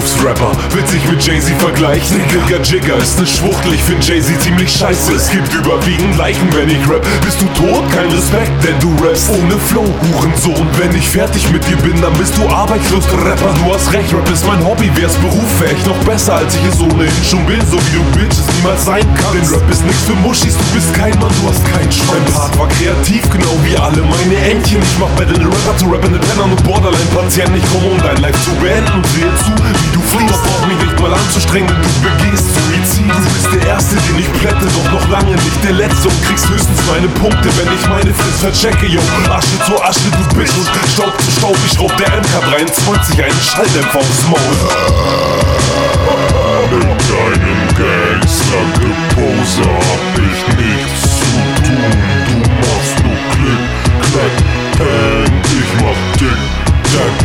Berufsrapper, 0.00 0.52
wird 0.72 0.88
sich 0.88 1.04
mit 1.10 1.22
Jay-Z 1.22 1.60
vergleichen. 1.60 2.20
Digga 2.30 2.62
Jigger 2.62 2.96
ist 2.96 3.20
ne 3.20 3.26
Schwuchtel, 3.26 3.74
ich 3.74 3.82
find 3.82 4.02
Jay-Z 4.02 4.40
ziemlich 4.40 4.72
scheiße. 4.72 5.12
Es 5.12 5.28
gibt 5.28 5.52
überwiegend 5.52 6.16
Leichen, 6.16 6.48
wenn 6.54 6.70
ich 6.70 6.80
rap. 6.88 7.06
Bist 7.22 7.40
du 7.40 7.46
tot? 7.52 7.84
Kein 7.92 8.08
Respekt, 8.08 8.50
denn 8.64 8.78
du 8.80 8.88
rappst 9.04 9.28
ohne 9.28 9.58
Flow, 9.58 9.84
Hurensohn. 9.84 10.66
Wenn 10.78 10.94
ich 10.96 11.06
fertig 11.06 11.50
mit 11.50 11.68
dir 11.68 11.76
bin, 11.76 12.00
dann 12.00 12.14
bist 12.14 12.34
du 12.38 12.48
arbeitslos, 12.48 13.04
Rapper. 13.12 13.52
Du 13.62 13.74
hast 13.74 13.92
recht, 13.92 14.12
Rap 14.14 14.30
ist 14.30 14.46
mein 14.46 14.64
Hobby, 14.64 14.90
wär's 14.96 15.14
berufsfähig. 15.16 15.84
Noch 15.84 15.98
besser, 16.04 16.36
als 16.36 16.54
ich 16.56 16.64
es 16.64 16.80
ohnehin 16.80 17.24
schon 17.28 17.44
bin, 17.44 17.60
so 17.70 17.76
wie 17.76 18.00
du 18.00 18.18
Bitches 18.18 18.46
niemals 18.56 18.84
sein 18.86 19.04
kannst. 19.20 19.34
Denn 19.34 19.46
Rap 19.52 19.70
ist 19.70 19.84
nichts 19.84 20.04
für 20.04 20.16
Muschis, 20.24 20.56
du 20.56 20.64
bist 20.72 20.94
kein 20.94 21.12
Mann, 21.20 21.32
du 21.42 21.48
hast 21.48 21.64
keinen 21.68 21.92
Schwanz. 21.92 22.24
Mein 22.24 22.32
Part 22.32 22.58
war 22.58 22.68
kreativ, 22.68 23.28
genau 23.28 23.52
wie 23.64 23.76
alle 23.76 24.00
meine 24.00 24.36
Entchen. 24.48 24.80
Ich 24.80 24.98
mach 24.98 25.12
Battle 25.20 25.44
Rapper 25.44 25.76
zu 25.76 25.92
rappende 25.92 26.18
Penner 26.18 26.44
und 26.44 26.62
Borderline-Patienten. 26.64 27.56
Ich 27.60 27.68
komme, 27.68 27.92
um 27.92 27.98
dein 28.00 28.16
Life 28.22 28.40
zu 28.40 28.50
beenden 28.64 28.92
und 28.96 29.06
sehe 29.12 29.28
zu, 29.44 29.52
anzustrengen, 31.50 31.68
du 31.68 32.08
begehst 32.08 32.46
Suizid. 32.54 33.10
Du 33.10 33.30
bist 33.32 33.48
der 33.52 33.66
Erste, 33.68 33.96
den 33.96 34.18
ich 34.18 34.32
plätte, 34.32 34.66
doch 34.66 34.92
noch 34.92 35.08
lange 35.08 35.32
nicht 35.32 35.64
der 35.64 35.72
Letzte. 35.72 36.08
Und 36.08 36.22
kriegst 36.22 36.48
höchstens 36.48 36.80
meine 36.90 37.08
Punkte, 37.08 37.48
wenn 37.56 37.72
ich 37.74 37.88
meine 37.88 38.14
Frist 38.14 38.40
verchecke. 38.40 38.86
Yo, 38.86 39.00
Asche 39.30 39.58
zu 39.66 39.82
Asche, 39.82 40.10
du 40.10 40.36
Bitch 40.36 40.56
und 40.56 40.68
Staub 40.92 41.12
zu 41.20 41.30
Staub. 41.30 41.56
Ich 41.66 41.78
raub 41.78 41.96
der 41.96 42.08
MK23 42.08 43.22
einen 43.22 43.40
Schalldämpfer 43.40 43.98
aufs 43.98 44.26
Maul. 44.28 44.40
Mit 46.70 46.82
deinem 46.82 47.66
Gangster-Gepose 47.76 49.62
hab 49.66 50.18
ich 50.18 50.40
nichts 50.56 51.02
zu 51.18 51.32
tun. 51.66 51.92
Du 52.26 52.34
machst 52.60 52.96
nur 53.02 53.18
Klick, 53.32 53.64
Klack, 54.12 54.36
Bang, 54.78 55.32
ich 55.44 55.72
mach 55.82 56.00
Dick, 56.18 56.40
Tack, 56.92 57.19